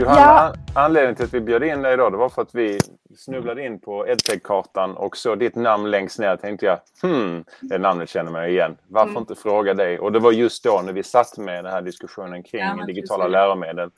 [0.00, 0.54] Johanna, ja.
[0.74, 2.78] anledningen till att vi bjöd in dig idag det var för att vi
[3.16, 8.08] snubblade in på edtech-kartan och så ditt namn längst ner tänkte jag hmm, det namnet
[8.08, 8.76] känner man igen.
[8.88, 9.20] Varför mm.
[9.20, 9.98] inte fråga dig?
[9.98, 13.28] Och det var just då när vi satt med den här diskussionen kring ja, digitala
[13.28, 13.90] läromedel,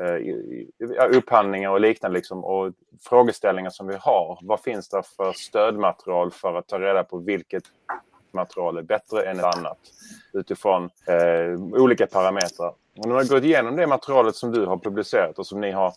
[0.00, 2.72] eh, upphandlingar och liknande liksom, och
[3.08, 4.38] frågeställningar som vi har.
[4.42, 7.64] Vad finns det för stödmaterial för att ta reda på vilket
[8.34, 9.78] material är bättre än ett annat
[10.32, 12.74] utifrån eh, olika parametrar.
[12.98, 15.92] Och när man gått igenom det materialet som du har publicerat och som ni har.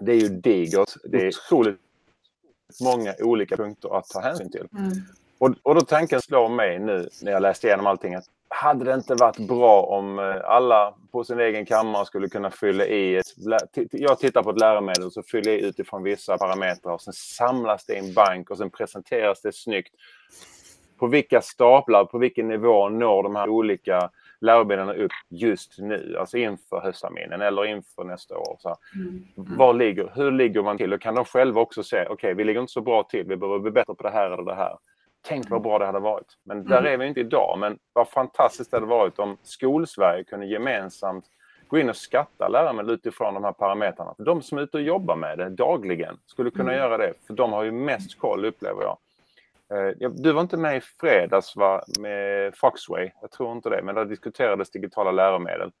[0.00, 0.90] Det är ju digert.
[1.04, 1.80] Det är otroligt
[2.82, 4.68] många olika punkter att ta hänsyn till.
[4.72, 4.90] Mm.
[5.38, 8.94] Och, och då tanken slår mig nu när jag läste igenom allting att hade det
[8.94, 13.26] inte varit bra om eh, alla på sin egen kammare skulle kunna fylla i ett...
[13.90, 17.84] Jag tittar på ett läromedel och så fyller jag utifrån vissa parametrar och sen samlas
[17.84, 19.94] det i en bank och sen presenteras det snyggt.
[21.00, 26.38] På vilka staplar, på vilken nivå når de här olika läromedlen upp just nu, alltså
[26.38, 28.56] inför höstterminen eller inför nästa år.
[28.58, 29.24] Så, mm.
[29.34, 30.92] Var ligger, hur ligger man till?
[30.92, 33.36] Och kan de själva också se, okej, okay, vi ligger inte så bra till, vi
[33.36, 34.76] behöver bli bättre på det här eller det här.
[35.22, 36.36] Tänk vad bra det hade varit.
[36.44, 36.68] Men mm.
[36.68, 37.58] där är vi inte idag.
[37.58, 41.24] Men vad fantastiskt det hade varit om Skolsverige kunde gemensamt
[41.68, 44.14] gå in och skatta läromedel utifrån de här parametrarna.
[44.18, 46.84] de som är ute och jobbar med det dagligen skulle kunna mm.
[46.84, 48.98] göra det, för de har ju mest koll upplever jag.
[49.70, 51.82] Eh, du var inte med i fredags va?
[51.98, 55.72] med Foxway, jag tror inte det, men där diskuterades digitala läromedel.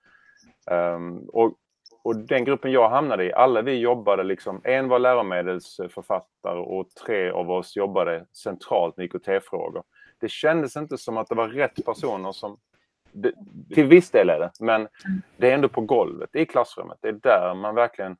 [0.70, 1.54] Um, och,
[2.02, 7.30] och den gruppen jag hamnade i, alla vi jobbade liksom, en var läromedelsförfattare och tre
[7.30, 9.82] av oss jobbade centralt med IKT-frågor.
[10.20, 12.58] Det kändes inte som att det var rätt personer som
[13.12, 13.32] det,
[13.74, 14.88] till viss del är det, men
[15.36, 16.98] det är ändå på golvet i klassrummet.
[17.00, 18.16] Det är där man verkligen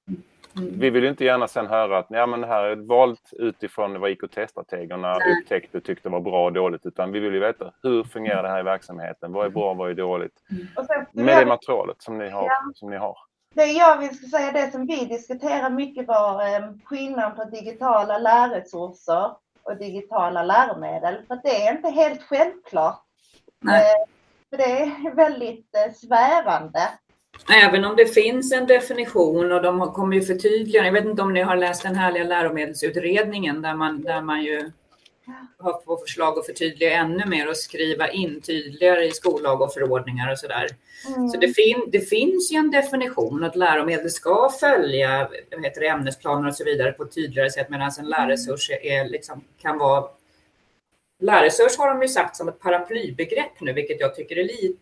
[0.57, 0.81] Mm.
[0.81, 4.01] Vi vill ju inte gärna sen höra att ja, men det här är valt utifrån
[4.01, 8.05] vad IKT-strategerna upptäckte och tyckte var bra och dåligt, utan vi vill ju veta hur
[8.05, 9.33] fungerar det här i verksamheten?
[9.33, 10.33] Vad är bra, vad är dåligt?
[10.51, 10.67] Mm.
[11.13, 12.45] Med det materialet som ni har.
[12.45, 12.73] Ja.
[12.75, 13.17] Som ni har.
[13.55, 19.31] Det jag vill säga, det som vi diskuterar mycket var eh, skillnaden på digitala lärresurser
[19.63, 21.17] och digitala läromedel.
[21.29, 23.03] För det är inte helt självklart.
[23.61, 23.81] Nej.
[23.81, 24.07] Eh,
[24.51, 26.89] för det är väldigt eh, svävande.
[27.49, 30.85] Även om det finns en definition och de kommer ju förtydliga.
[30.85, 34.71] Jag vet inte om ni har läst den härliga läromedelsutredningen där man, där man ju
[35.59, 40.33] har på förslag att förtydliga ännu mer och skriva in tydligare i skollag och förordningar
[40.33, 40.67] och sådär.
[41.07, 41.29] Mm.
[41.29, 45.29] Så det, fin det finns ju en definition att läromedel ska följa
[45.63, 49.45] heter det, ämnesplaner och så vidare på ett tydligare sätt medan en lärresurs är, liksom,
[49.63, 50.05] kan vara
[51.23, 54.79] Lärresurs har de ju sagt som ett paraplybegrepp nu, vilket jag tycker är lite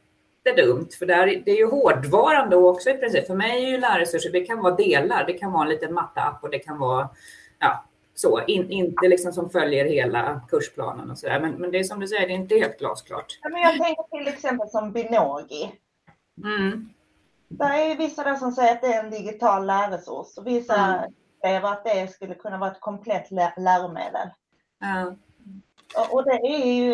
[0.53, 3.27] dumt, för det är, det är ju hårdvarande också i princip.
[3.27, 6.43] För mig är ju lärresurser, det kan vara delar, det kan vara en liten matte-app
[6.43, 7.09] och det kan vara
[7.59, 11.41] ja, så, in, inte liksom som följer hela kursplanen och så där.
[11.41, 13.39] Men, men det är som du säger, det är inte helt glasklart.
[13.43, 15.73] Ja, men jag tänker till exempel som Binogi.
[16.45, 16.89] Mm.
[17.49, 20.77] Där är ju vissa där som säger att det är en digital lärresurs och vissa
[20.77, 21.13] mm.
[21.41, 24.29] säger att det skulle kunna vara ett komplett läromedel.
[24.81, 25.17] Ja.
[26.11, 26.93] Och det, är ju,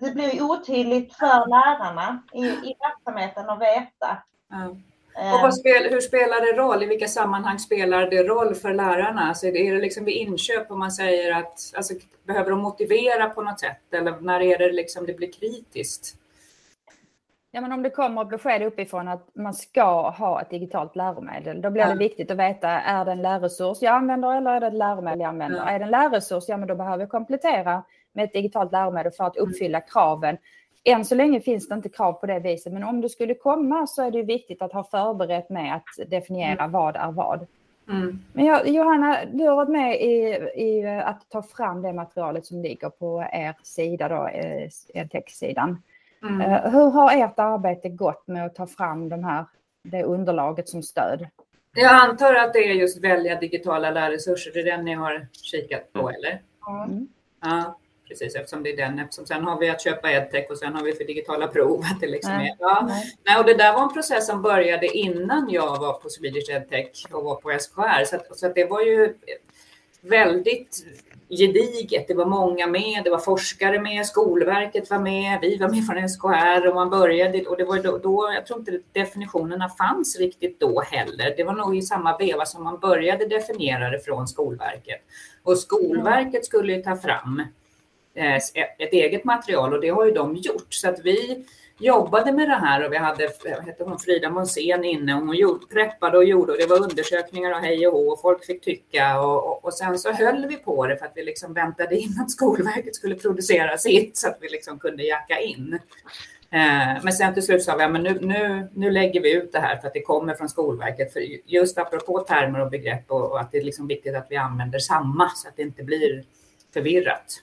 [0.00, 4.22] det blir otydligt för lärarna i, i verksamheten att veta.
[4.50, 4.68] Ja.
[5.14, 6.82] Och vad spel, hur spelar det roll?
[6.82, 9.28] I vilka sammanhang spelar det roll för lärarna?
[9.28, 11.94] Alltså är det liksom vid inköp om man säger att alltså,
[12.24, 13.94] behöver de motivera på något sätt?
[13.94, 16.16] Eller när är det liksom det blir kritiskt?
[17.54, 21.70] Ja, men om det kommer besked uppifrån att man ska ha ett digitalt läromedel, då
[21.70, 24.74] blir det viktigt att veta, är det en lärresurs jag använder eller är det ett
[24.74, 25.58] läromedel jag använder?
[25.58, 25.68] Ja.
[25.68, 27.82] Är det en lärresurs, ja men då behöver jag komplettera
[28.12, 29.48] med ett digitalt läromedel för att mm.
[29.48, 30.36] uppfylla kraven.
[30.84, 33.86] Än så länge finns det inte krav på det viset, men om det skulle komma
[33.86, 36.72] så är det viktigt att ha förberett med att definiera mm.
[36.72, 37.46] vad är vad.
[37.88, 38.18] Mm.
[38.32, 42.62] Men jag, Johanna, du har varit med i, i, att ta fram det materialet som
[42.62, 45.82] ligger på er sida, då, eh, edtech-sidan.
[46.22, 46.40] Mm.
[46.40, 49.44] Uh, hur har ert arbete gått med att ta fram de här,
[49.82, 51.26] det underlaget som stöd?
[51.74, 55.92] Jag antar att det är just välja digitala lärresurser, det är den ni har kikat
[55.92, 56.14] på, mm.
[56.14, 56.42] eller?
[56.68, 57.08] Mm.
[57.42, 57.78] Ja
[58.12, 58.98] precis eftersom det är den.
[58.98, 61.80] Eftersom sen har vi att köpa edtech och sen har vi för digitala prov.
[61.92, 62.88] Att det liksom nej, ja.
[63.24, 63.38] nej.
[63.38, 67.24] och det där var en process som började innan jag var på Swedish Edtech och
[67.24, 68.04] var på SKR.
[68.04, 69.14] Så, att, så att det var ju
[70.00, 70.84] väldigt
[71.38, 72.08] gediget.
[72.08, 76.08] Det var många med, det var forskare med, Skolverket var med, vi var med från
[76.08, 80.60] SKR och man började och det var då, då jag tror inte definitionerna fanns riktigt
[80.60, 81.34] då heller.
[81.36, 85.00] Det var nog i samma veva som man började definiera det från Skolverket.
[85.42, 87.42] Och Skolverket skulle ju ta fram
[88.14, 90.74] Eh, e- ett eget material och det har ju de gjort.
[90.74, 91.44] Så att vi
[91.78, 93.22] jobbade med det här och vi hade
[93.66, 97.50] heter hon, Frida Monsén inne och hon gjorde, preppade och gjorde och det var undersökningar
[97.50, 100.56] och hej och hå och folk fick tycka och, och, och, sen så höll vi
[100.56, 104.38] på det för att vi liksom väntade in att Skolverket skulle producera sitt så att
[104.40, 105.78] vi liksom kunde jacka in.
[106.50, 109.58] Eh, men sen till slut sa vi, ja, nu, nu, nu lägger vi ut det
[109.58, 111.12] här för att det kommer från Skolverket.
[111.12, 114.36] För just apropå termer och begrepp och, och att det är liksom viktigt att vi
[114.36, 116.24] använder samma så att det inte blir
[116.74, 117.42] förvirrat.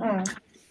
[0.00, 0.24] Mm.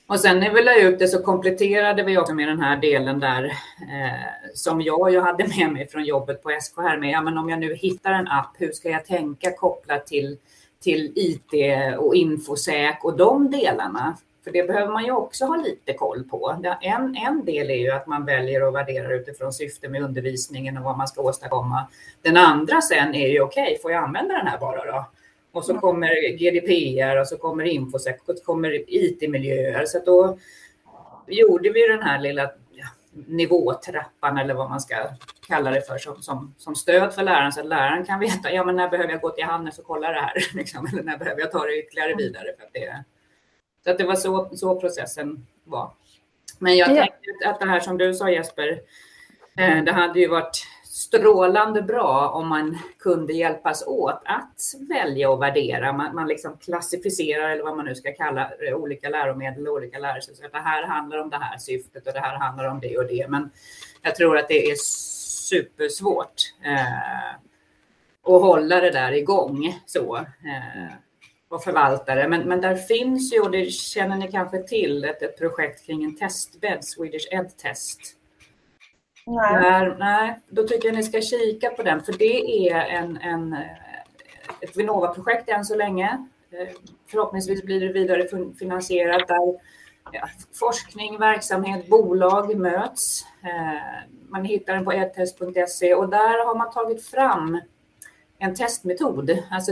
[0.07, 3.43] Och när vi la ut det så kompletterade vi också med den här delen där
[3.81, 7.09] eh, som jag ju hade med mig från jobbet på SKR med.
[7.09, 10.37] Ja, men om jag nu hittar en app, hur ska jag tänka kopplat till,
[10.79, 11.53] till IT
[11.97, 14.17] och infosäk och de delarna?
[14.43, 16.57] För det behöver man ju också ha lite koll på.
[16.81, 20.83] En, en del är ju att man väljer och värderar utifrån syfte med undervisningen och
[20.83, 21.87] vad man ska åstadkomma.
[22.21, 25.05] Den andra sen är ju okej, okay, får jag använda den här bara då?
[25.51, 29.85] Och så kommer GDPR och så kommer Infosec och så kommer IT-miljöer.
[29.85, 30.37] Så då
[31.27, 32.51] gjorde vi den här lilla
[33.13, 34.95] nivåtrappan eller vad man ska
[35.47, 38.63] kalla det för som, som, som stöd för läraren så att läraren kan veta ja,
[38.63, 40.33] men när behöver jag gå till Hannes och kolla det här?
[40.55, 42.47] Liksom, eller när behöver jag ta det ytterligare vidare?
[42.57, 43.03] För att det,
[43.83, 45.91] så att det var så, så processen var.
[46.59, 46.95] Men jag ja.
[46.95, 48.81] tänkte att det här som du sa Jesper,
[49.57, 50.65] eh, det hade ju varit
[51.01, 54.59] strålande bra om man kunde hjälpas åt att
[54.89, 55.93] välja och värdera.
[55.93, 60.49] Man, man liksom klassificerar eller vad man nu ska kalla olika läromedel och olika lärare.
[60.51, 63.25] det här handlar om det här syftet och det här handlar om det och det.
[63.29, 63.49] Men
[64.01, 64.75] jag tror att det är
[65.49, 67.29] supersvårt eh,
[68.23, 70.15] att hålla det där igång så.
[70.17, 70.95] Eh,
[71.49, 72.27] och förvalta det.
[72.27, 76.03] Men, men där finns ju, och det känner ni kanske till, ett, ett projekt kring
[76.03, 78.17] en testbädd, Swedish Ed Test
[79.25, 79.63] Nej.
[79.63, 83.53] Där, nej, då tycker jag ni ska kika på den, för det är en, en,
[83.53, 83.59] eh,
[84.61, 86.25] ett Vinnova-projekt än så länge.
[86.51, 86.75] Eh,
[87.07, 88.27] förhoppningsvis blir det vidare
[88.59, 89.59] finansierat där
[90.11, 90.29] ja,
[90.59, 93.25] forskning, verksamhet, bolag möts.
[93.43, 97.61] Eh, man hittar den på edtest.se och där har man tagit fram
[98.37, 99.37] en testmetod.
[99.51, 99.71] Alltså,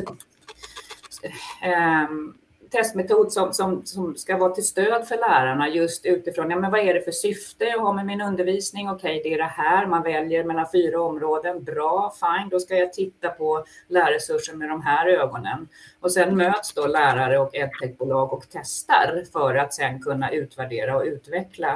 [2.10, 2.38] um,
[2.70, 6.80] testmetod som, som, som ska vara till stöd för lärarna just utifrån, ja men vad
[6.80, 8.90] är det för syfte jag har med min undervisning?
[8.90, 11.64] Okej, okay, det är det här, man väljer mellan fyra områden.
[11.64, 15.68] Bra, fine, då ska jag titta på lärresurser med de här ögonen.
[16.00, 21.04] Och sen möts då lärare och edtechbolag och testar för att sen kunna utvärdera och
[21.04, 21.72] utveckla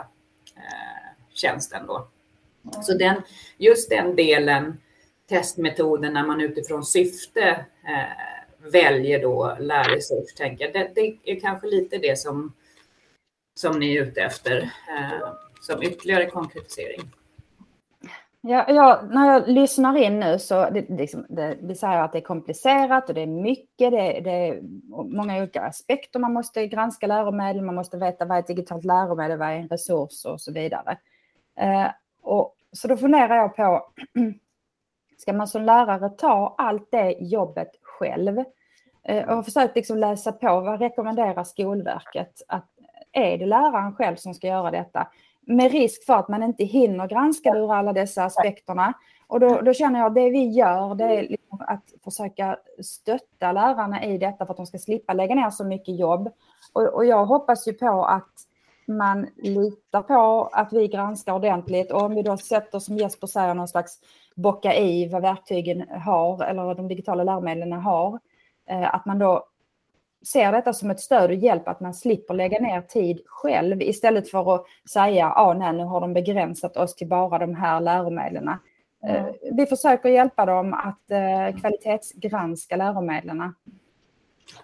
[0.55, 2.07] eh, tjänsten då.
[2.81, 3.21] Så den,
[3.57, 4.77] just den delen,
[5.29, 8.32] testmetoden när man utifrån syfte eh,
[8.71, 10.73] väljer då lärresurs, tänker jag.
[10.73, 12.53] Det, det, är kanske lite det som,
[13.59, 17.01] som ni är ute efter eh, som ytterligare konkretisering.
[18.47, 22.17] Ja, ja, när jag lyssnar in nu så det, liksom, det, vi säger att det
[22.17, 24.61] är komplicerat och det är mycket, det, det är
[25.15, 29.37] många olika aspekter man måste granska läromedel, man måste veta vad är ett digitalt läromedel,
[29.37, 30.97] vad är en resurs och så vidare.
[31.59, 31.87] Eh,
[32.21, 33.85] och, så då funderar jag på,
[35.17, 38.43] ska man som lärare ta allt det jobbet själv.
[39.03, 42.41] Jag och har försökt liksom läsa på vad rekommenderar Skolverket?
[42.47, 42.69] Att
[43.11, 45.07] är det läraren själv som ska göra detta?
[45.41, 48.93] Med risk för att man inte hinner granska ur alla dessa aspekterna.
[49.27, 53.51] Och då, då känner jag att det vi gör det är liksom att försöka stötta
[53.51, 56.29] lärarna i detta för att de ska slippa lägga ner så mycket jobb.
[56.73, 58.33] Och, och jag hoppas ju på att
[58.87, 63.53] man litar på att vi granskar ordentligt och om vi då sätter som Jesper säger
[63.53, 63.99] någon slags
[64.35, 68.19] bocka i vad verktygen har eller vad de digitala läromedlen har.
[68.69, 69.47] Eh, att man då
[70.27, 74.29] ser detta som ett stöd och hjälp att man slipper lägga ner tid själv istället
[74.29, 77.79] för att säga att ah, nej, nu har de begränsat oss till bara de här
[77.81, 78.49] läromedlen.
[79.03, 79.33] Mm.
[79.51, 83.53] Vi försöker hjälpa dem att eh, kvalitetsgranska läromedlen.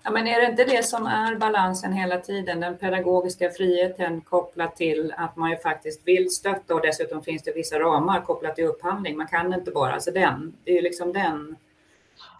[0.04, 2.60] Ja, men är det inte det som är balansen hela tiden?
[2.60, 7.52] Den pedagogiska friheten kopplat till att man ju faktiskt vill stötta och dessutom finns det
[7.56, 9.18] vissa ramar kopplat till upphandling.
[9.18, 11.56] Man kan inte bara, alltså den, det är ju liksom den.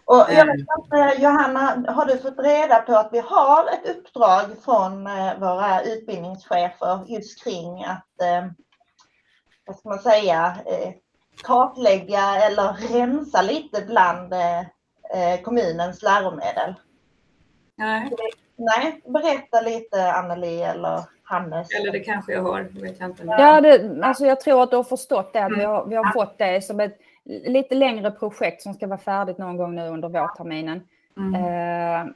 [0.04, 4.44] Och jag vet inte, Johanna, har du fått reda på att vi har ett uppdrag
[4.64, 8.50] från eh, våra utbildningschefer just kring att, eh,
[9.66, 10.92] vad ska man säga, eh,
[11.42, 14.34] kartlägga eller rensa lite bland
[15.42, 16.74] kommunens läromedel?
[17.80, 18.10] Nej.
[18.56, 21.68] Nej, berätta lite Anneli eller Hannes.
[21.74, 23.24] Eller det kanske jag har, det vet jag inte.
[23.26, 26.12] Ja, det, alltså jag tror att du har förstått det, att vi har, vi har
[26.12, 30.08] fått det som ett lite längre projekt som ska vara färdigt någon gång nu under
[30.08, 30.82] vårterminen.
[31.16, 31.34] Mm.
[31.34, 32.12] Eh,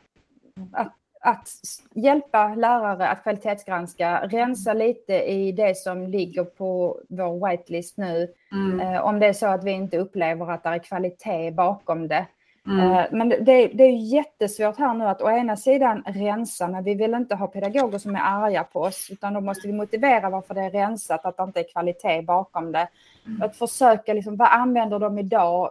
[0.72, 1.48] att, att
[1.94, 8.28] hjälpa lärare att kvalitetsgranska, rensa lite i det som ligger på vår whitelist nu.
[8.52, 8.80] Mm.
[8.80, 12.26] Eh, om det är så att vi inte upplever att det är kvalitet bakom det.
[12.68, 12.92] Mm.
[12.92, 16.94] Eh, men det, det, är jättesvårt här nu att å ena sidan rensa, men vi
[16.94, 20.54] vill inte ha pedagoger som är arga på oss, utan då måste vi motivera varför
[20.54, 22.88] det är rensat, att det inte är kvalitet bakom det.
[23.26, 23.42] Mm.
[23.42, 25.70] Att försöka, liksom, vad använder de idag?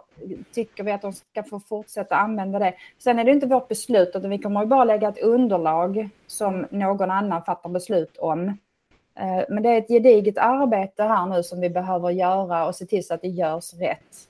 [0.52, 2.74] Tycker vi att de ska få fortsätta använda det?
[2.98, 6.66] Sen är det inte vårt beslut, utan vi kommer ju bara lägga ett underlag som
[6.70, 8.48] någon annan fattar beslut om.
[9.18, 12.86] Eh, men det är ett gediget arbete här nu som vi behöver göra och se
[12.86, 14.28] till så att det görs rätt.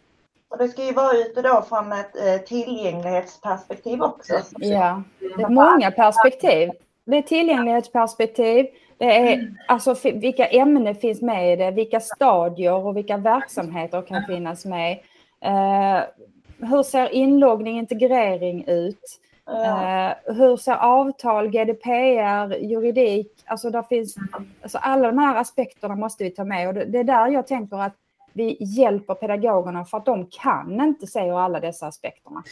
[0.55, 4.33] Och det ska ju vara ute då från ett eh, tillgänglighetsperspektiv också.
[4.57, 5.03] Ja,
[5.37, 6.71] det är många perspektiv.
[7.05, 8.67] Det är tillgänglighetsperspektiv,
[8.99, 14.25] det är alltså vilka ämnen finns med i det, vilka stadier och vilka verksamheter kan
[14.27, 14.99] finnas med.
[15.41, 16.03] Eh,
[16.59, 19.21] hur ser inloggning, integrering ut?
[19.47, 20.09] Ja.
[20.09, 24.17] Eh, hur ser avtal, GDPR, juridik, alltså där finns,
[24.63, 27.77] alltså alla de här aspekterna måste vi ta med och det är där jag tänker
[27.77, 27.95] att
[28.37, 32.43] vi hjälper pedagogerna för att de kan inte se alla dessa aspekterna.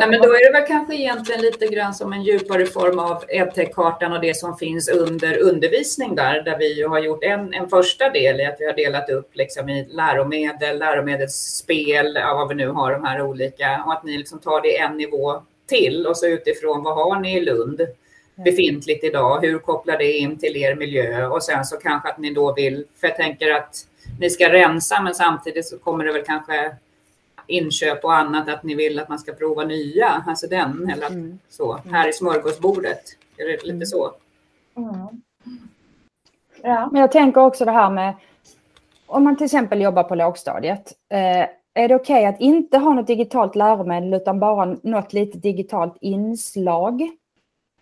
[0.00, 3.24] Nej, men då är det väl kanske egentligen lite grann som en djupare form av
[3.28, 8.10] edtech-kartan och det som finns under undervisning där, där vi har gjort en, en första
[8.10, 12.68] del i att vi har delat upp liksom i läromedel, läromedelsspel, ja, vad vi nu
[12.68, 16.26] har de här olika och att ni liksom tar det en nivå till och så
[16.26, 17.80] utifrån vad har ni i Lund
[18.44, 19.40] befintligt idag?
[19.40, 21.26] Hur kopplar det in till er miljö?
[21.26, 23.76] Och sen så kanske att ni då vill, för jag tänker att
[24.18, 26.76] ni ska rensa men samtidigt så kommer det väl kanske
[27.46, 31.38] inköp och annat att ni vill att man ska prova nya, alltså den eller mm.
[31.48, 33.02] så, här i smörgåsbordet.
[33.36, 33.86] Är det lite mm.
[33.86, 34.12] så?
[34.76, 35.22] Mm.
[36.62, 36.88] Ja.
[36.92, 38.14] Men jag tänker också det här med
[39.06, 40.92] om man till exempel jobbar på lågstadiet.
[41.08, 45.42] Eh, är det okej okay att inte ha något digitalt läromedel utan bara något litet
[45.42, 47.10] digitalt inslag?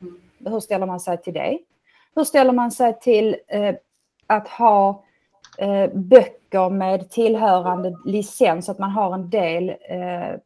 [0.00, 0.20] Mm.
[0.38, 1.58] Hur ställer man sig till det?
[2.14, 3.74] Hur ställer man sig till eh,
[4.26, 5.04] att ha
[5.58, 10.38] eh, böcker med tillhörande licens, så att man har en del eh,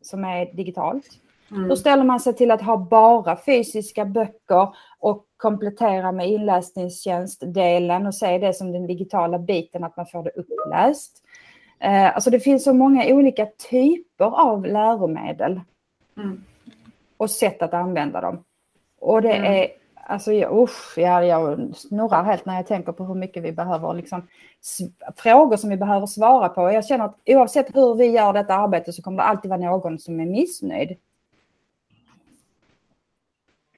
[0.00, 1.06] som är digitalt.
[1.50, 1.68] Mm.
[1.68, 4.68] Då ställer man sig till att ha bara fysiska böcker
[4.98, 10.30] och komplettera med inläsningstjänstdelen och se det som den digitala biten, att man får det
[10.30, 11.22] uppläst.
[11.78, 15.60] Eh, alltså det finns så många olika typer av läromedel
[16.16, 16.44] mm.
[17.16, 18.44] och sätt att använda dem.
[19.00, 19.52] Och det mm.
[19.52, 19.68] är
[20.08, 24.28] Alltså usch, ja, jag snurrar helt när jag tänker på hur mycket vi behöver, liksom,
[25.16, 26.72] frågor som vi behöver svara på.
[26.72, 29.98] Jag känner att oavsett hur vi gör detta arbete så kommer det alltid vara någon
[29.98, 30.96] som är missnöjd.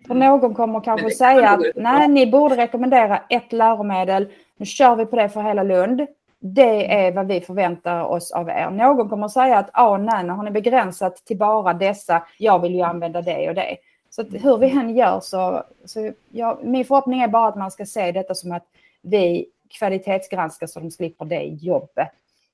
[0.07, 0.29] För mm.
[0.29, 4.29] någon kommer kanske säga att nej, ni borde rekommendera ett läromedel.
[4.57, 6.07] Nu kör vi på det för hela Lund.
[6.41, 8.71] Det är vad vi förväntar oss av er.
[8.71, 12.23] Någon kommer säga att ah, nej, nu har ni begränsat till bara dessa.
[12.39, 13.77] Jag vill ju använda det och det.
[14.11, 17.87] Så hur vi än gör så, så ja, min förhoppning är bara att man ska
[17.87, 18.67] se detta som att
[19.03, 19.47] vi
[19.79, 22.09] kvalitetsgranskar så de slipper det jobbet.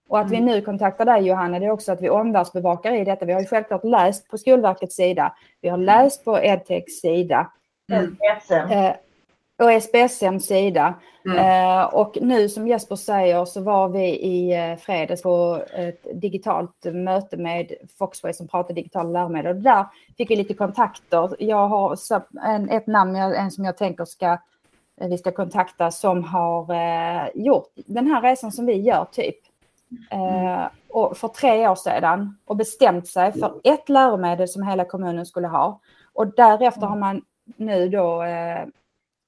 [0.08, 0.46] Och att mm.
[0.46, 3.25] vi nu kontaktar dig Johanna, det är också att vi omvärldsbevakar i detta.
[3.25, 5.34] Vi har ju självklart läst på Skolverkets sida.
[5.61, 7.50] Vi har läst på Edtechs sida.
[7.92, 8.16] Mm.
[8.70, 8.92] Eh,
[9.58, 10.94] och SPSMs sida.
[11.25, 11.38] Mm.
[11.38, 16.84] Eh, och nu som Jesper säger så var vi i eh, fredags på ett digitalt
[16.84, 19.56] möte med Foxway som pratar digitala läromedel.
[19.56, 21.37] Och där fick vi lite kontakter.
[21.38, 21.99] Jag har
[22.46, 24.38] en, ett namn en som jag tänker ska
[25.00, 26.66] eh, vi ska kontakta som har
[27.34, 29.37] gjort den här resan som vi gör typ.
[30.11, 35.26] Eh, och för tre år sedan och bestämt sig för ett läromedel som hela kommunen
[35.26, 35.80] skulle ha.
[36.12, 37.23] Och därefter har man
[37.56, 38.23] nu då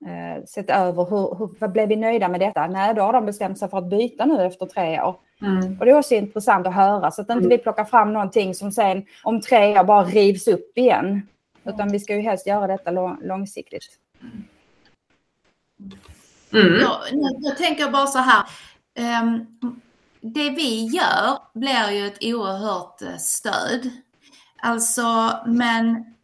[0.06, 2.66] eh, sett över hur, hur, vad blev vi nöjda med detta?
[2.66, 5.16] Nej, då har de bestämt sig för att byta nu efter tre år.
[5.42, 5.78] Mm.
[5.78, 8.72] Och det är också intressant att höra så att inte vi plockar fram någonting som
[8.72, 11.28] sen om tre år bara rivs upp igen.
[11.64, 13.98] Utan vi ska ju helst göra detta långsiktigt.
[16.52, 16.80] Mm.
[16.80, 16.98] Jag,
[17.40, 18.42] jag tänker bara så här.
[19.22, 19.46] Um,
[20.20, 23.90] det vi gör blir ju ett oerhört eh, stöd.
[24.62, 26.14] Alltså, men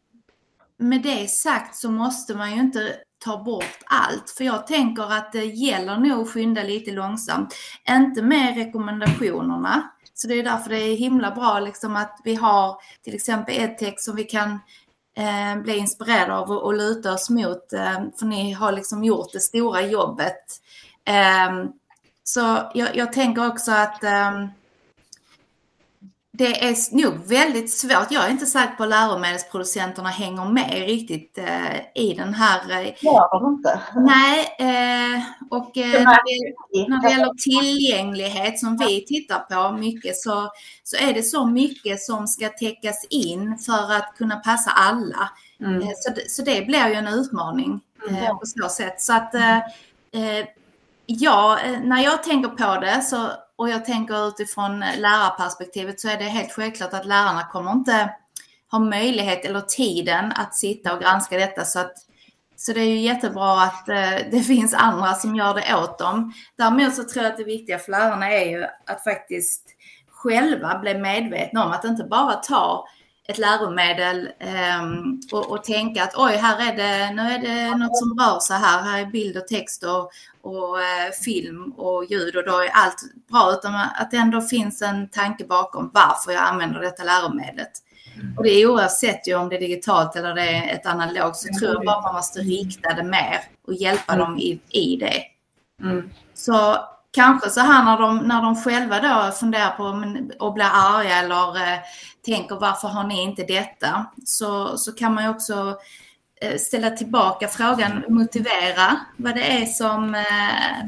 [0.77, 4.31] med det sagt så måste man ju inte ta bort allt.
[4.31, 7.55] För jag tänker att det gäller nog att skynda lite långsamt.
[7.89, 9.91] Inte med rekommendationerna.
[10.15, 13.95] Så det är därför det är himla bra liksom att vi har till exempel edtech
[13.97, 14.59] som vi kan
[15.17, 17.73] eh, bli inspirerade av och, och luta oss mot.
[17.73, 20.45] Eh, för ni har liksom gjort det stora jobbet.
[21.05, 21.65] Eh,
[22.25, 24.47] så jag, jag, tänker också att eh,
[26.35, 28.07] det är nog väldigt svårt.
[28.11, 32.71] Jag är inte säker på att läromedelsproducenterna hänger med riktigt eh, i den här...
[32.71, 33.81] Eh, Gör de inte?
[33.97, 40.17] Nej, eh, och eh, när, det, när det gäller tillgänglighet som vi tittar på mycket
[40.17, 40.51] så,
[40.85, 45.31] så är det så mycket som ska täckas in för att kunna passa alla.
[45.61, 45.83] Mm.
[45.83, 48.39] Eh, så, så det blir ju en utmaning eh, mm.
[48.39, 49.01] på så sätt.
[49.03, 49.35] Så att
[51.07, 53.29] ja, när jag tänker på det så
[53.63, 58.15] och jag tänker utifrån eh, lärarperspektivet så är det helt självklart att lärarna kommer inte
[58.71, 61.65] ha möjlighet eller tiden att sitta och granska detta.
[61.65, 61.93] Så, att,
[62.57, 66.33] så det är ju jättebra att eh, det finns andra som gör det åt dem.
[66.57, 69.69] Däremot så tror jag att det viktiga för lärarna är ju att faktiskt
[70.11, 72.87] själva bli medvetna om att inte bara ta
[73.29, 74.29] ett läromedel
[74.81, 78.41] um, och, och, tänka att oj, här är det, nu är det något som rör
[78.41, 78.83] sig här.
[78.83, 80.11] Här är bild och text och,
[80.41, 83.53] och uh, film och ljud och då är allt bra.
[83.53, 87.71] Utan att det ändå finns en tanke bakom varför jag använder detta läromedlet.
[88.15, 88.39] Mm.
[88.39, 91.59] Och det är oavsett ju om det är digitalt eller det är ett analogt så
[91.59, 94.25] tror jag bara man måste rikta det mer och hjälpa mm.
[94.25, 95.23] dem i, i det.
[95.83, 96.11] Mm.
[96.35, 96.77] Så
[97.13, 99.85] kanske så här när de, när de själva då funderar på
[100.45, 101.79] och blir arga eller eh,
[102.27, 104.07] tänker varför har ni inte detta?
[104.25, 105.79] Så, så kan man ju också
[106.41, 110.85] eh, ställa tillbaka frågan, motivera vad det är som eh,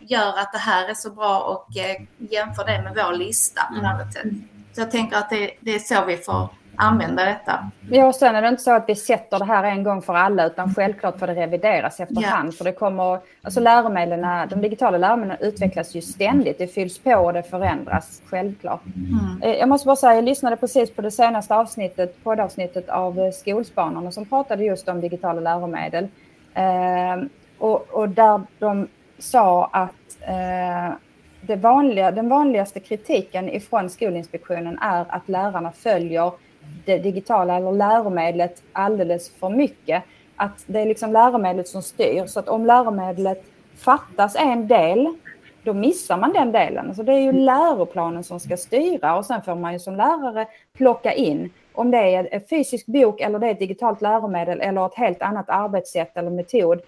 [0.00, 3.62] gör att det här är så bra och eh, jämför det med vår lista.
[3.76, 4.44] Mm.
[4.72, 7.70] Så jag tänker att det, det är så vi får använda detta.
[7.90, 10.14] Ja, och sen är det inte så att vi sätter det här en gång för
[10.14, 12.48] alla, utan självklart får det revideras efterhand.
[12.48, 12.56] Ja.
[12.56, 16.58] För det kommer, alltså läromedlen, de digitala läromedlen utvecklas ju ständigt.
[16.58, 18.80] Det fylls på och det förändras, självklart.
[18.84, 19.42] Mm.
[19.42, 23.30] Eh, jag måste bara säga, jag lyssnade precis på det senaste avsnittet, poddavsnittet av eh,
[23.30, 26.08] Skolspanarna som pratade just om digitala läromedel.
[26.54, 27.16] Eh,
[27.58, 35.28] och, och, där de sa att eh, vanliga, den vanligaste kritiken ifrån Skolinspektionen är att
[35.28, 36.32] lärarna följer
[36.84, 40.02] det digitala eller läromedlet alldeles för mycket.
[40.36, 42.26] Att det är liksom läromedlet som styr.
[42.26, 43.44] Så att om läromedlet
[43.76, 45.14] fattas en del,
[45.62, 46.94] då missar man den delen.
[46.94, 50.46] Så det är ju läroplanen som ska styra och sen får man ju som lärare
[50.72, 54.86] plocka in om det är en fysisk bok eller det är ett digitalt läromedel eller
[54.86, 56.80] ett helt annat arbetssätt eller metod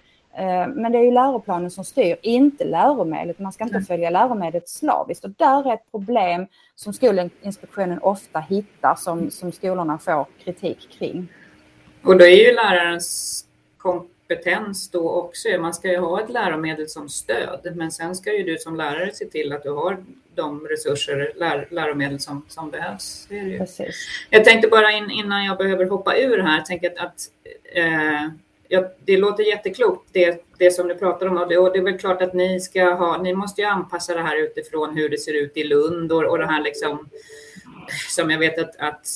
[0.75, 3.39] men det är ju läroplanen som styr, inte läromedlet.
[3.39, 5.25] Man ska inte följa läromedlet slaviskt.
[5.25, 11.27] Och där är ett problem som Skolinspektionen ofta hittar som, som skolorna får kritik kring.
[12.03, 13.45] Och då är ju lärarens
[13.77, 18.43] kompetens då också, man ska ju ha ett läromedel som stöd, men sen ska ju
[18.43, 20.03] du som lärare se till att du har
[20.35, 23.27] de resurser, lär, läromedel som, som behövs.
[23.57, 23.95] Precis.
[24.29, 27.29] Jag tänkte bara in, innan jag behöver hoppa ur här, tänker att, att
[27.75, 28.29] eh,
[28.71, 31.83] ja, det låter jätteklokt det, det som du pratar om och det, och det är
[31.83, 35.17] väl klart att ni ska ha, ni måste ju anpassa det här utifrån hur det
[35.17, 37.09] ser ut i Lund och, och det här liksom
[38.09, 39.07] som jag vet att, att,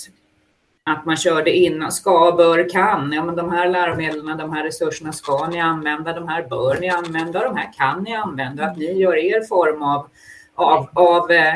[0.84, 3.12] att man körde innan, ska, bör, kan.
[3.13, 6.89] Ja, men de här läromedlen, de här resurserna ska ni använda, de här bör ni
[6.89, 8.65] använda, de här kan ni använda.
[8.65, 10.08] Att ni gör er form av,
[10.56, 11.56] av, av eh,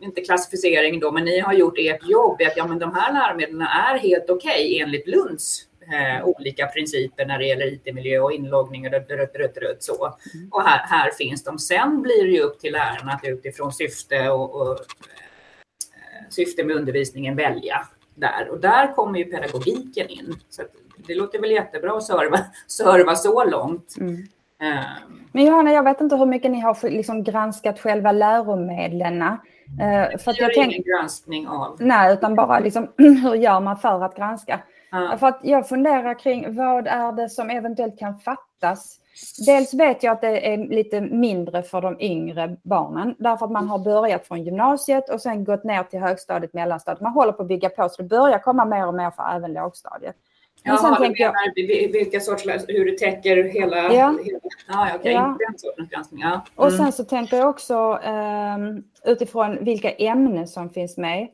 [0.00, 3.12] inte klassificering då, men ni har gjort ert jobb i att ja, men de här
[3.12, 8.32] läromedlen är helt okej okay, enligt Lunds eh, olika principer när det gäller IT-miljö och
[8.32, 10.16] inloggning och rött, rött, rött, rött, så.
[10.34, 10.48] Mm.
[10.52, 11.58] Och här, här finns de.
[11.58, 16.76] Sen blir det ju upp till lärarna att utifrån syfte och, och eh, syfte med
[16.76, 18.48] undervisningen välja där.
[18.50, 20.36] Och där kommer ju pedagogiken in.
[20.48, 20.62] Så
[21.06, 23.94] det låter väl jättebra att serva, serva så långt.
[24.00, 24.26] Mm.
[24.62, 29.22] Um, Men Johanna, jag vet inte hur mycket ni har liksom granskat själva läromedlen.
[29.22, 30.72] Uh, för att jag tänk...
[30.72, 31.76] ingen granskning av.
[31.80, 34.60] Nej, utan bara liksom, hur gör man för att granska?
[34.90, 35.16] Ja.
[35.18, 39.00] För att jag funderar kring vad är det som eventuellt kan fattas?
[39.46, 43.68] Dels vet jag att det är lite mindre för de yngre barnen därför att man
[43.68, 47.00] har börjat från gymnasiet och sen gått ner till högstadiet, mellanstadiet.
[47.00, 49.52] Man håller på att bygga på så det börjar komma mer och mer för även
[49.52, 50.16] lågstadiet.
[50.64, 53.76] Men Jaha, sen du menar jag, vilka sorts, hur du täcker hela...
[53.76, 55.12] Ja, hela, ah, okay.
[55.12, 55.36] ja.
[55.48, 56.20] den sortens granskning.
[56.20, 56.28] Ja.
[56.28, 56.40] Mm.
[56.54, 61.28] Och sen så tänker jag också um, utifrån vilka ämnen som finns med.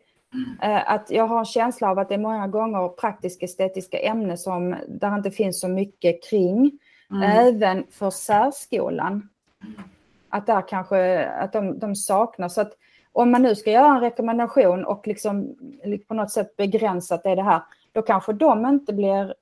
[0.62, 4.38] Eh, att jag har en känsla av att det är många gånger praktiska estetiska ämnen
[4.38, 6.78] som där inte finns så mycket kring.
[7.10, 7.22] Mm.
[7.22, 9.28] Även för särskolan.
[10.28, 12.48] Att där kanske att de, de saknar.
[12.48, 12.72] Så att
[13.12, 15.56] om man nu ska göra en rekommendation och liksom
[16.08, 19.34] på något sätt begränsa att det är det här, då kanske de inte blir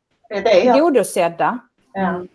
[0.62, 1.58] tillgodosedda.
[1.92, 2.08] Ja.
[2.08, 2.28] Mm.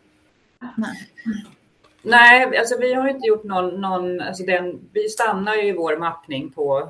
[2.01, 5.97] Nej, alltså vi har inte gjort någon, någon alltså den, vi stannar ju i vår
[5.97, 6.89] mappning på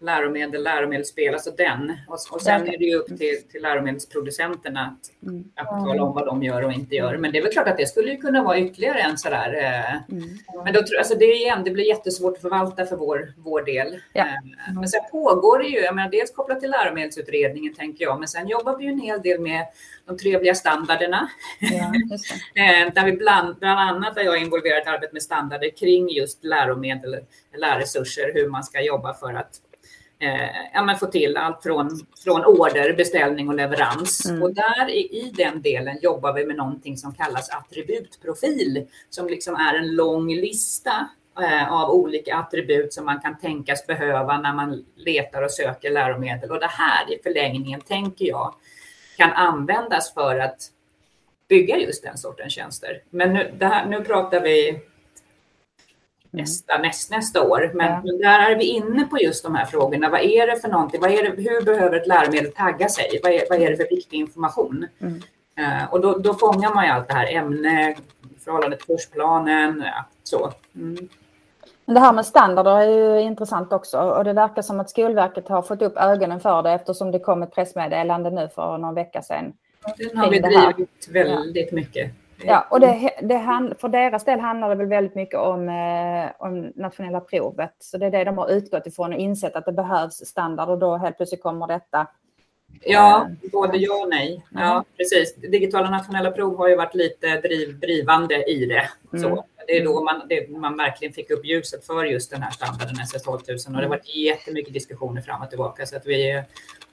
[0.00, 1.96] läromedel, läromedelsspel, alltså den.
[2.08, 5.44] Och, och sen är det ju upp till, till läromedelsproducenterna att, mm.
[5.54, 7.16] att tala om vad de gör och inte gör.
[7.16, 9.54] Men det är väl klart att det skulle kunna vara ytterligare en sådär.
[9.54, 10.38] Eh, mm.
[10.64, 14.00] Men då, alltså det, igen, det blir jättesvårt att förvalta för vår, vår del.
[14.12, 14.22] Ja.
[14.22, 18.28] Eh, men sen pågår det ju, jag menar, dels kopplat till läromedelsutredningen tänker jag, men
[18.28, 19.66] sen jobbar vi ju en hel del med
[20.06, 21.28] de trevliga standarderna.
[21.60, 21.92] Ja,
[22.62, 27.16] eh, där vi bland, bland annat har jag involverat arbete med standarder kring just läromedel,
[27.56, 29.60] lärresurser, hur man ska jobba för att
[30.74, 31.90] ja, men få till allt från,
[32.24, 34.26] från order, beställning och leverans.
[34.26, 34.42] Mm.
[34.42, 39.54] Och där i, i den delen jobbar vi med någonting som kallas attributprofil, som liksom
[39.54, 41.08] är en lång lista
[41.40, 46.50] eh, av olika attribut som man kan tänkas behöva när man letar och söker läromedel.
[46.50, 48.54] Och det här i förlängningen, tänker jag,
[49.16, 50.58] kan användas för att
[51.48, 53.02] bygga just den sortens tjänster.
[53.10, 54.80] Men nu, här, nu pratar vi
[56.30, 57.70] nästa, näst, nästa år.
[57.74, 58.00] Men, ja.
[58.04, 60.10] men, där är vi inne på just de här frågorna.
[60.10, 61.00] Vad är det för någonting?
[61.00, 63.20] Vad är det, hur behöver ett läromedel tagga sig?
[63.22, 64.86] Vad är, vad är det för viktig information?
[65.00, 65.14] Mm.
[65.58, 67.96] Uh, och då, då fångar man ju allt det här ämne,
[68.44, 70.52] förhållande till kursplanen, ja, så.
[70.74, 71.08] Mm.
[71.84, 75.48] Men det här med standarder är ju intressant också och det verkar som att Skolverket
[75.48, 79.22] har fått upp ögonen för det eftersom det kom ett pressmeddelande nu för någon vecka
[79.22, 79.52] sedan.
[79.96, 81.76] Den har vi drivit väldigt ja.
[81.76, 82.12] mycket.
[82.44, 86.72] Ja, och det, det, för deras del handlar det väl väldigt mycket om, eh, om
[86.76, 87.74] nationella provet.
[87.78, 90.78] Så det är det de har utgått ifrån och insett att det behövs standard och
[90.78, 92.06] då helt plötsligt kommer detta.
[92.80, 94.44] Ja, eh, både ja och nej.
[94.50, 95.34] Ja, precis.
[95.34, 98.88] Digitala nationella prov har ju varit lite driv, drivande i det.
[99.18, 99.26] Så.
[99.26, 99.38] Mm.
[99.68, 103.00] Det är då man, det, man verkligen fick upp ljuset för just den här standarden
[103.00, 106.30] SS 12 000 och det har varit jättemycket diskussioner fram och tillbaka så att vi
[106.30, 106.44] är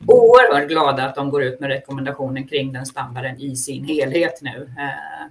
[0.07, 4.69] oerhört glada att de går ut med rekommendationen kring den standarden i sin helhet nu.
[4.77, 5.27] Eh,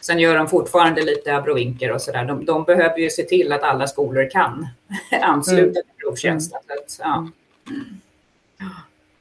[0.00, 2.24] sen gör de fortfarande lite abrovinker och så där.
[2.24, 4.66] De, de, behöver ju se till att alla skolor kan
[5.22, 5.74] ansluta mm.
[5.74, 6.60] till provtjänsten.
[7.04, 7.30] Mm.
[8.58, 8.66] Ja.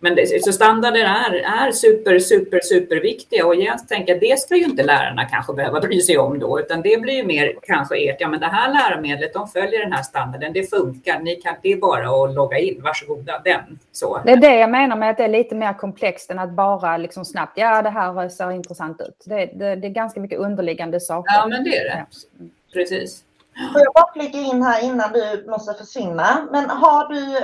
[0.04, 4.40] Men det, så standarder är, är super, super, super viktiga och jag tänker att det
[4.40, 7.56] ska ju inte lärarna kanske behöva bry sig om då, utan det blir ju mer
[7.62, 11.36] kanske ert, ja men det här läromedlet, de följer den här standarden, det funkar, ni
[11.36, 13.80] kan, det är bara att logga in, varsågoda, den.
[13.92, 14.22] Så.
[14.26, 16.98] Det är det jag menar med att det är lite mer komplext än att bara
[16.98, 19.24] liksom snabbt, ja det här ser intressant ut.
[19.26, 21.34] Det, det, det är ganska mycket underliggande saker.
[21.34, 22.06] Ja, men det är det.
[22.74, 23.24] Precis.
[23.74, 27.40] Får jag bara flika in här innan du måste försvinna, men har du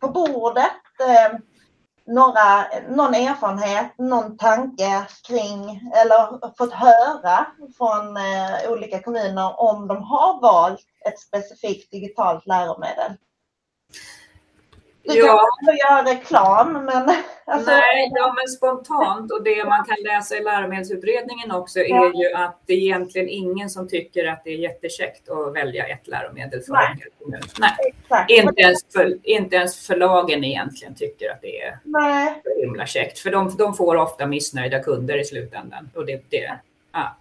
[0.00, 1.38] på bordet eh,
[2.06, 10.02] några, någon erfarenhet, någon tanke kring eller fått höra från eh, olika kommuner om de
[10.02, 13.12] har valt ett specifikt digitalt läromedel?
[15.06, 15.40] Du ja.
[15.66, 17.16] kan göra reklam, men...
[17.48, 17.70] Alltså...
[17.70, 22.12] Nej, ja, men spontant och det man kan läsa i läromedelsutredningen också är ja.
[22.14, 26.08] ju att det är egentligen ingen som tycker att det är jättekäckt att välja ett
[26.08, 26.86] läromedel för Nej.
[26.90, 27.42] en kommun.
[27.58, 32.42] Nej, inte ens, för, inte ens förlagen egentligen tycker att det är Nej.
[32.60, 33.18] himla käckt.
[33.18, 35.90] För de, de får ofta missnöjda kunder i slutändan.
[35.94, 36.58] Och det, det,
[36.92, 37.16] ja.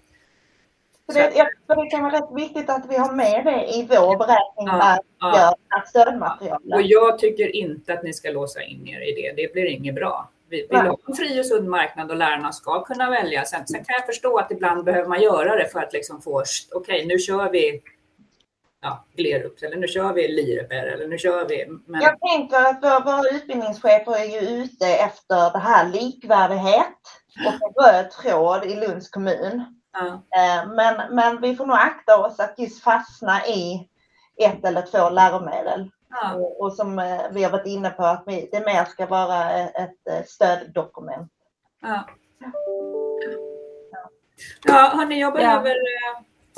[1.08, 4.68] Det, jag, det kan vara rätt viktigt att vi har med det i vår beräkning
[4.68, 5.84] ja, ja.
[5.86, 6.62] stödmaterial.
[6.74, 9.42] Och jag tycker inte att ni ska låsa in er i det.
[9.42, 10.30] Det blir inget bra.
[10.50, 13.46] Vi vill ha en fri och sund marknad och lärarna ska kunna välja.
[13.46, 16.44] Sen, sen kan jag förstå att ibland behöver man göra det för att liksom få,
[16.72, 17.82] okej okay, nu kör vi
[18.82, 21.66] ja, Glerups eller nu kör vi Lireper eller nu kör vi.
[21.86, 22.02] Men...
[22.02, 27.02] Jag tänker att våra utbildningschefer är ju ute efter det här likvärdighet
[27.46, 29.82] och en röd tråd i Lunds kommun.
[30.02, 33.90] Eh, men, men vi får nog akta oss att just fastna i
[34.38, 35.92] ett eller två läromedel.
[36.10, 36.34] Ja.
[36.34, 39.60] Och, och, som eh, vi har varit inne på att vi, det mer ska vara
[39.60, 41.32] ett eh, stöddokument.
[41.82, 42.08] Ja,
[44.64, 45.76] ja hörni, jag behöver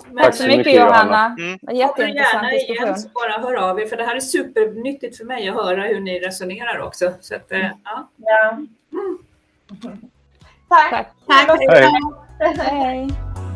[0.05, 1.25] men, Tack så mycket Johanna.
[1.25, 1.75] Mm.
[1.75, 2.87] Jätteintressant diskussion.
[2.87, 5.81] Igen, så bara hör av er, för det här är supernyttigt för mig att höra
[5.81, 7.13] hur ni resonerar också.
[7.19, 7.69] Så att, ja.
[8.15, 8.49] ja.
[8.91, 9.17] Mm.
[10.69, 10.89] Tack.
[10.89, 11.07] Tack.
[11.27, 11.59] Tack.
[11.69, 12.26] Hej.
[12.37, 13.46] 拜拜。